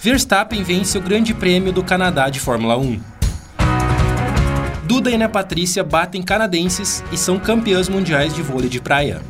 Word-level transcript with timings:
Verstappen 0.00 0.62
vence 0.62 0.96
o 0.96 1.00
Grande 1.00 1.34
Prêmio 1.34 1.72
do 1.72 1.82
Canadá 1.82 2.28
de 2.28 2.38
Fórmula 2.38 2.78
1. 2.78 3.00
Duda 4.84 5.10
e 5.10 5.14
Ana 5.14 5.28
Patrícia 5.28 5.82
batem 5.82 6.22
canadenses 6.22 7.02
e 7.10 7.16
são 7.16 7.36
campeãs 7.36 7.88
mundiais 7.88 8.32
de 8.32 8.40
vôlei 8.40 8.68
de 8.68 8.80
praia. 8.80 9.20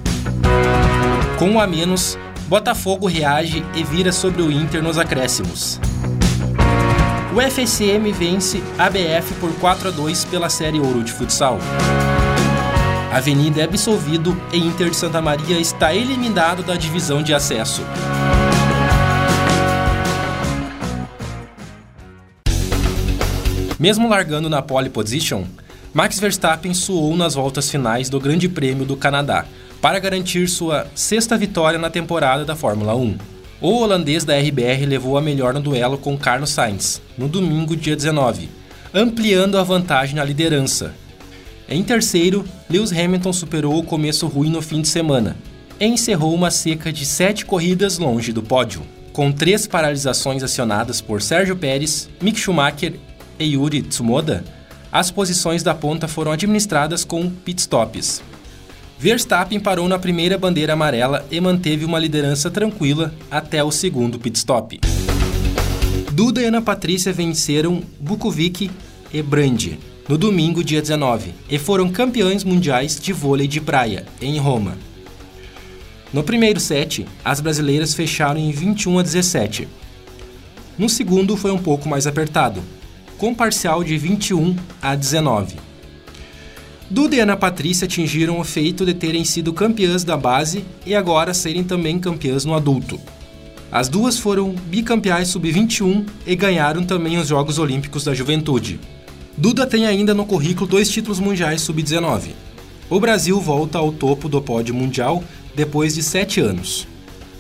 Com 1.38 1.52
um 1.52 1.60
a 1.60 1.66
menos, 1.66 2.18
Botafogo 2.48 3.06
reage 3.06 3.64
e 3.74 3.82
vira 3.82 4.12
sobre 4.12 4.42
o 4.42 4.52
Inter 4.52 4.82
nos 4.82 4.98
acréscimos. 4.98 5.80
O 7.34 7.40
FSM 7.40 8.12
vence 8.12 8.62
ABF 8.78 9.34
por 9.40 9.50
4 9.54 9.88
a 9.88 9.90
2 9.90 10.26
pela 10.26 10.50
Série 10.50 10.80
Ouro 10.80 11.02
de 11.02 11.12
Futsal. 11.12 11.58
Avenida 13.10 13.62
é 13.62 13.64
absolvido 13.64 14.38
e 14.52 14.58
Inter 14.58 14.90
de 14.90 14.96
Santa 14.96 15.22
Maria 15.22 15.58
está 15.58 15.94
eliminado 15.94 16.62
da 16.62 16.74
divisão 16.74 17.22
de 17.22 17.32
acesso. 17.32 17.82
Mesmo 23.78 24.08
largando 24.08 24.50
na 24.50 24.60
pole 24.60 24.90
position, 24.90 25.44
Max 25.94 26.18
Verstappen 26.18 26.74
suou 26.74 27.16
nas 27.16 27.34
voltas 27.34 27.70
finais 27.70 28.10
do 28.10 28.18
Grande 28.18 28.48
Prêmio 28.48 28.84
do 28.84 28.96
Canadá 28.96 29.44
para 29.80 30.00
garantir 30.00 30.48
sua 30.48 30.86
sexta 30.94 31.38
vitória 31.38 31.78
na 31.78 31.88
temporada 31.88 32.44
da 32.44 32.56
Fórmula 32.56 32.96
1. 32.96 33.16
O 33.60 33.78
holandês 33.78 34.24
da 34.24 34.36
RBR 34.36 34.84
levou 34.84 35.16
a 35.16 35.22
melhor 35.22 35.54
no 35.54 35.60
duelo 35.60 35.96
com 35.96 36.18
Carlos 36.18 36.50
Sainz, 36.50 37.00
no 37.16 37.28
domingo, 37.28 37.76
dia 37.76 37.94
19, 37.94 38.48
ampliando 38.92 39.56
a 39.56 39.62
vantagem 39.62 40.16
na 40.16 40.24
liderança. 40.24 40.92
Em 41.68 41.82
terceiro, 41.82 42.44
Lewis 42.68 42.92
Hamilton 42.92 43.32
superou 43.32 43.78
o 43.78 43.84
começo 43.84 44.26
ruim 44.26 44.50
no 44.50 44.62
fim 44.62 44.82
de 44.82 44.88
semana 44.88 45.36
e 45.78 45.86
encerrou 45.86 46.34
uma 46.34 46.50
seca 46.50 46.92
de 46.92 47.06
sete 47.06 47.44
corridas 47.44 47.98
longe 47.98 48.32
do 48.32 48.42
pódio, 48.42 48.82
com 49.12 49.30
três 49.30 49.66
paralisações 49.66 50.42
acionadas 50.42 51.00
por 51.00 51.22
Sérgio 51.22 51.56
Pérez, 51.56 52.08
Mick 52.20 52.38
Schumacher 52.38 52.94
e 53.38 53.54
Yuri 53.54 53.82
Tsunoda, 53.82 54.44
as 54.90 55.10
posições 55.10 55.62
da 55.62 55.74
ponta 55.74 56.08
foram 56.08 56.32
administradas 56.32 57.04
com 57.04 57.28
pitstops. 57.30 58.22
Verstappen 58.98 59.60
parou 59.60 59.88
na 59.88 59.98
primeira 59.98 60.36
bandeira 60.36 60.72
amarela 60.72 61.24
e 61.30 61.40
manteve 61.40 61.84
uma 61.84 61.98
liderança 61.98 62.50
tranquila 62.50 63.14
até 63.30 63.62
o 63.62 63.70
segundo 63.70 64.18
pitstop. 64.18 64.80
Duda 66.12 66.42
e 66.42 66.46
Ana 66.46 66.60
Patrícia 66.60 67.12
venceram 67.12 67.82
Bukovic 68.00 68.70
e 69.12 69.22
Brandi 69.22 69.78
no 70.08 70.16
domingo, 70.16 70.64
dia 70.64 70.80
19, 70.80 71.34
e 71.50 71.58
foram 71.58 71.90
campeões 71.90 72.42
mundiais 72.42 72.98
de 72.98 73.12
vôlei 73.12 73.46
de 73.46 73.60
praia, 73.60 74.06
em 74.22 74.38
Roma. 74.38 74.78
No 76.14 76.22
primeiro 76.22 76.58
set, 76.58 77.06
as 77.22 77.42
brasileiras 77.42 77.92
fecharam 77.92 78.40
em 78.40 78.50
21 78.50 79.00
a 79.00 79.02
17. 79.02 79.68
No 80.78 80.88
segundo 80.88 81.36
foi 81.36 81.50
um 81.50 81.58
pouco 81.58 81.86
mais 81.86 82.06
apertado, 82.06 82.62
com 83.18 83.34
parcial 83.34 83.82
de 83.82 83.98
21 83.98 84.54
a 84.80 84.94
19. 84.94 85.56
Duda 86.88 87.16
e 87.16 87.20
Ana 87.20 87.36
Patrícia 87.36 87.84
atingiram 87.84 88.38
o 88.38 88.44
feito 88.44 88.86
de 88.86 88.94
terem 88.94 89.24
sido 89.24 89.52
campeãs 89.52 90.04
da 90.04 90.16
base 90.16 90.64
e 90.86 90.94
agora 90.94 91.34
serem 91.34 91.64
também 91.64 91.98
campeãs 91.98 92.44
no 92.44 92.54
adulto. 92.54 92.98
As 93.70 93.88
duas 93.88 94.18
foram 94.18 94.52
bicampeãs 94.52 95.28
sub-21 95.28 96.06
e 96.26 96.34
ganharam 96.34 96.84
também 96.84 97.18
os 97.18 97.28
Jogos 97.28 97.58
Olímpicos 97.58 98.04
da 98.04 98.14
Juventude. 98.14 98.80
Duda 99.36 99.66
tem 99.66 99.86
ainda 99.86 100.14
no 100.14 100.24
currículo 100.24 100.66
dois 100.66 100.88
títulos 100.88 101.20
mundiais 101.20 101.60
sub-19. 101.60 102.30
O 102.88 102.98
Brasil 102.98 103.38
volta 103.38 103.76
ao 103.76 103.92
topo 103.92 104.28
do 104.28 104.40
pódio 104.40 104.74
mundial 104.74 105.22
depois 105.54 105.94
de 105.96 106.02
sete 106.02 106.40
anos. 106.40 106.86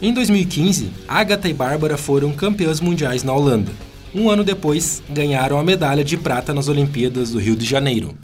Em 0.02 0.12
2015, 0.12 0.90
Agatha 1.08 1.48
e 1.48 1.54
Bárbara 1.54 1.96
foram 1.96 2.32
campeãs 2.32 2.80
mundiais 2.80 3.22
na 3.22 3.32
Holanda. 3.32 3.87
Um 4.14 4.30
ano 4.30 4.42
depois, 4.42 5.02
ganharam 5.10 5.58
a 5.58 5.64
medalha 5.64 6.02
de 6.02 6.16
prata 6.16 6.54
nas 6.54 6.68
Olimpíadas 6.68 7.30
do 7.30 7.38
Rio 7.38 7.54
de 7.54 7.64
Janeiro. 7.64 8.16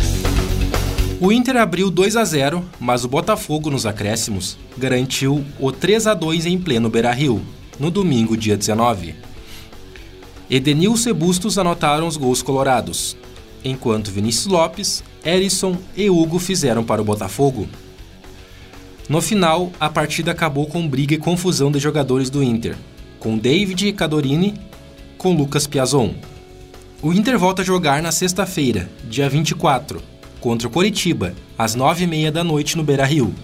O 1.21 1.31
Inter 1.31 1.57
abriu 1.57 1.91
2 1.91 2.17
a 2.17 2.25
0, 2.25 2.65
mas 2.81 3.05
o 3.05 3.09
Botafogo 3.09 3.71
nos 3.71 3.87
acréscimos 3.87 4.59
garantiu 4.77 5.45
o 5.59 5.71
3 5.71 6.07
a 6.09 6.15
2 6.15 6.47
em 6.47 6.59
pleno 6.59 6.91
Beira-Rio, 6.91 7.41
no 7.79 7.91
domingo, 7.91 8.37
dia 8.37 8.57
19. 8.57 9.15
Edenilson 10.51 11.11
e 11.11 11.13
Bustos 11.13 11.59
anotaram 11.59 12.07
os 12.07 12.17
gols 12.17 12.43
colorados, 12.43 13.17
enquanto 13.65 14.11
Vinícius 14.11 14.47
Lopes, 14.47 15.05
Erisson 15.25 15.77
e 15.97 16.11
Hugo 16.11 16.39
fizeram 16.39 16.85
para 16.85 17.01
o 17.01 17.05
Botafogo. 17.05 17.69
No 19.09 19.21
final, 19.21 19.71
a 19.79 19.89
partida 19.89 20.33
acabou 20.33 20.67
com 20.67 20.87
briga 20.87 21.15
e 21.15 21.19
confusão 21.19 21.71
de 21.71 21.79
jogadores 21.79 22.31
do 22.31 22.43
Inter, 22.43 22.77
com 23.19 23.39
David 23.39 23.93
Cadorini 23.93 24.55
com 25.25 25.33
Lucas 25.33 25.67
Piazon. 25.67 26.11
O 27.01 27.11
Inter 27.11 27.39
volta 27.39 27.63
a 27.63 27.65
jogar 27.65 28.03
na 28.03 28.13
sexta-feira, 28.13 28.91
dia 29.05 29.27
24, 29.27 30.03
contra 30.39 30.69
o 30.69 30.71
Coritiba, 30.71 31.35
às 31.57 31.75
9h30 31.75 32.31
da 32.31 32.45
noite 32.45 32.77
no 32.77 32.85
Beira-Rio. 32.85 33.35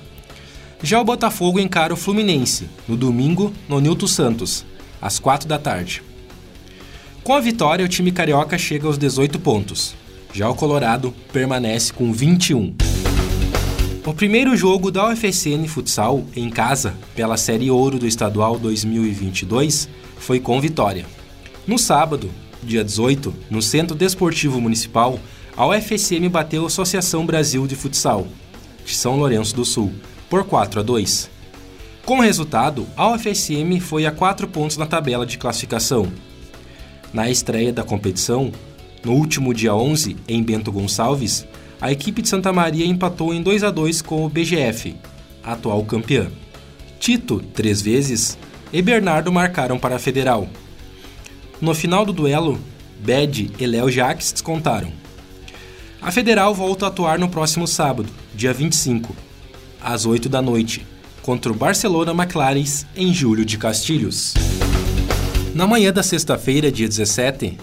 Já 0.82 1.00
o 1.00 1.04
Botafogo 1.04 1.58
encara 1.58 1.94
o 1.94 1.96
Fluminense, 1.96 2.68
no 2.86 2.98
domingo, 2.98 3.50
no 3.66 3.80
Nilton 3.80 4.06
Santos, 4.06 4.66
às 5.00 5.18
4 5.18 5.48
da 5.48 5.58
tarde. 5.58 6.02
Com 7.24 7.32
a 7.32 7.40
vitória, 7.40 7.86
o 7.86 7.88
time 7.88 8.12
carioca 8.12 8.58
chega 8.58 8.86
aos 8.86 8.98
18 8.98 9.38
pontos. 9.38 9.94
Já 10.34 10.50
o 10.50 10.54
Colorado 10.54 11.14
permanece 11.32 11.94
com 11.94 12.12
21. 12.12 12.74
O 14.04 14.12
primeiro 14.12 14.54
jogo 14.54 14.90
da 14.90 15.08
UFSN 15.08 15.66
Futsal 15.66 16.26
em 16.36 16.50
casa, 16.50 16.94
pela 17.14 17.38
Série 17.38 17.70
Ouro 17.70 17.98
do 17.98 18.06
Estadual 18.06 18.58
2022, 18.58 19.88
foi 20.18 20.40
com 20.40 20.60
vitória. 20.60 21.06
No 21.66 21.78
sábado, 21.78 22.30
dia 22.62 22.82
18, 22.82 23.34
no 23.50 23.60
Centro 23.60 23.94
Desportivo 23.94 24.60
Municipal, 24.60 25.20
a 25.56 25.66
UFSM 25.66 26.28
bateu 26.30 26.64
a 26.64 26.66
Associação 26.68 27.26
Brasil 27.26 27.66
de 27.66 27.76
Futsal, 27.76 28.26
de 28.84 28.94
São 28.94 29.16
Lourenço 29.16 29.54
do 29.54 29.64
Sul, 29.64 29.92
por 30.28 30.44
4 30.44 30.80
a 30.80 30.82
2. 30.82 31.30
Com 32.04 32.18
o 32.18 32.22
resultado, 32.22 32.86
a 32.96 33.12
UFSM 33.12 33.78
foi 33.78 34.06
a 34.06 34.10
4 34.10 34.48
pontos 34.48 34.78
na 34.78 34.86
tabela 34.86 35.26
de 35.26 35.36
classificação. 35.36 36.10
Na 37.12 37.30
estreia 37.30 37.72
da 37.72 37.84
competição, 37.84 38.50
no 39.04 39.12
último 39.12 39.52
dia 39.52 39.74
11, 39.74 40.16
em 40.26 40.42
Bento 40.42 40.72
Gonçalves, 40.72 41.46
a 41.80 41.92
equipe 41.92 42.22
de 42.22 42.28
Santa 42.28 42.52
Maria 42.52 42.86
empatou 42.86 43.34
em 43.34 43.42
2 43.42 43.64
a 43.64 43.70
2 43.70 44.00
com 44.00 44.24
o 44.24 44.28
BGF, 44.28 44.96
atual 45.44 45.84
campeã. 45.84 46.28
Tito, 46.98 47.40
três 47.54 47.82
vezes, 47.82 48.38
e 48.72 48.80
Bernardo 48.80 49.30
marcaram 49.30 49.78
para 49.78 49.96
a 49.96 49.98
Federal. 49.98 50.48
No 51.60 51.74
final 51.74 52.06
do 52.06 52.12
duelo, 52.12 52.58
Bed 53.00 53.52
e 53.58 53.66
Léo 53.66 53.90
Jacques 53.90 54.32
descontaram. 54.32 54.90
A 56.00 56.10
Federal 56.10 56.54
volta 56.54 56.86
a 56.86 56.88
atuar 56.88 57.18
no 57.18 57.28
próximo 57.28 57.66
sábado, 57.66 58.08
dia 58.34 58.54
25, 58.54 59.14
às 59.78 60.06
8 60.06 60.26
da 60.26 60.40
noite, 60.40 60.86
contra 61.20 61.52
o 61.52 61.54
Barcelona 61.54 62.12
McLarens 62.12 62.86
em 62.96 63.12
Júlio 63.12 63.44
de 63.44 63.58
Castilhos. 63.58 64.32
Na 65.54 65.66
manhã 65.66 65.92
da 65.92 66.02
sexta-feira, 66.02 66.72
dia 66.72 66.88
17, 66.88 67.58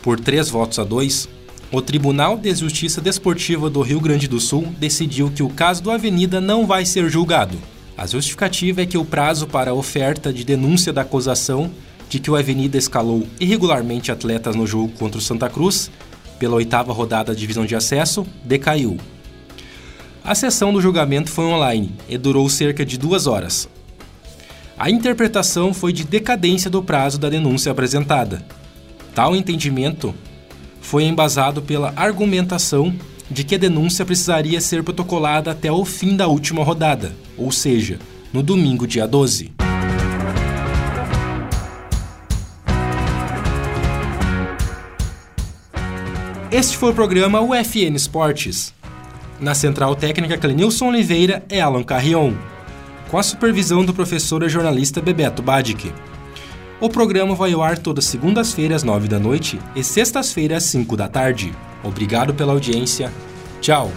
por 0.00 0.20
três 0.20 0.48
votos 0.48 0.78
a 0.78 0.84
dois, 0.84 1.28
o 1.72 1.82
Tribunal 1.82 2.36
de 2.36 2.54
Justiça 2.54 3.00
Desportiva 3.00 3.68
do 3.68 3.82
Rio 3.82 3.98
Grande 3.98 4.28
do 4.28 4.38
Sul 4.38 4.72
decidiu 4.78 5.28
que 5.28 5.42
o 5.42 5.48
caso 5.48 5.82
do 5.82 5.90
Avenida 5.90 6.40
não 6.40 6.66
vai 6.66 6.86
ser 6.86 7.10
julgado. 7.10 7.58
A 7.98 8.06
justificativa 8.06 8.82
é 8.82 8.86
que 8.86 8.96
o 8.96 9.04
prazo 9.04 9.48
para 9.48 9.72
a 9.72 9.74
oferta 9.74 10.32
de 10.32 10.44
denúncia 10.44 10.92
da 10.92 11.02
acusação 11.02 11.70
de 12.10 12.18
que 12.18 12.30
o 12.30 12.34
Avenida 12.34 12.76
escalou 12.76 13.24
irregularmente 13.38 14.10
atletas 14.10 14.56
no 14.56 14.66
jogo 14.66 14.92
contra 14.98 15.16
o 15.16 15.22
Santa 15.22 15.48
Cruz, 15.48 15.90
pela 16.40 16.56
oitava 16.56 16.92
rodada 16.92 17.32
da 17.32 17.38
divisão 17.38 17.64
de 17.64 17.76
acesso, 17.76 18.26
decaiu. 18.44 18.98
A 20.24 20.34
sessão 20.34 20.72
do 20.72 20.82
julgamento 20.82 21.30
foi 21.30 21.44
online 21.44 21.94
e 22.08 22.18
durou 22.18 22.48
cerca 22.50 22.84
de 22.84 22.98
duas 22.98 23.28
horas. 23.28 23.68
A 24.76 24.90
interpretação 24.90 25.72
foi 25.72 25.92
de 25.92 26.02
decadência 26.02 26.68
do 26.68 26.82
prazo 26.82 27.16
da 27.16 27.30
denúncia 27.30 27.70
apresentada. 27.70 28.44
Tal 29.14 29.36
entendimento 29.36 30.12
foi 30.80 31.04
embasado 31.04 31.62
pela 31.62 31.92
argumentação 31.94 32.92
de 33.30 33.44
que 33.44 33.54
a 33.54 33.58
denúncia 33.58 34.04
precisaria 34.04 34.60
ser 34.60 34.82
protocolada 34.82 35.52
até 35.52 35.70
o 35.70 35.84
fim 35.84 36.16
da 36.16 36.26
última 36.26 36.64
rodada, 36.64 37.12
ou 37.36 37.52
seja, 37.52 38.00
no 38.32 38.42
domingo, 38.42 38.86
dia 38.86 39.06
12. 39.06 39.59
Este 46.52 46.76
foi 46.76 46.90
o 46.90 46.94
programa 46.94 47.40
UFN 47.40 47.94
Esportes. 47.94 48.74
Na 49.38 49.54
central 49.54 49.94
técnica 49.94 50.36
Clenilson 50.36 50.88
Oliveira 50.88 51.44
é 51.48 51.60
Alan 51.60 51.84
Carrion, 51.84 52.34
com 53.08 53.18
a 53.18 53.22
supervisão 53.22 53.84
do 53.84 53.94
professor 53.94 54.42
e 54.42 54.48
jornalista 54.48 55.00
Bebeto 55.00 55.42
Badic. 55.42 55.92
O 56.80 56.88
programa 56.88 57.36
vai 57.36 57.52
ao 57.52 57.62
ar 57.62 57.78
todas 57.78 58.04
segundas-feiras 58.06 58.78
às 58.78 58.82
nove 58.82 59.06
da 59.06 59.20
noite 59.20 59.60
e 59.76 59.84
sextas-feiras 59.84 60.64
às 60.64 60.70
cinco 60.70 60.96
da 60.96 61.06
tarde. 61.06 61.54
Obrigado 61.84 62.34
pela 62.34 62.52
audiência. 62.52 63.12
Tchau! 63.60 63.92